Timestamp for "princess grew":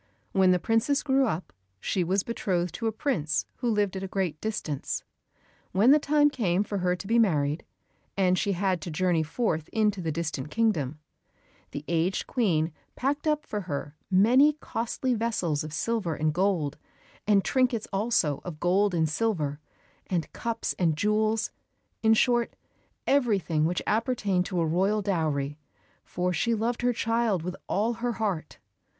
0.57-1.27